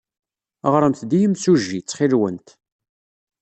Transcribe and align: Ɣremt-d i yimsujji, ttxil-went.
Ɣremt-d 0.73 1.11
i 1.17 1.19
yimsujji, 1.21 1.79
ttxil-went. 1.81 2.47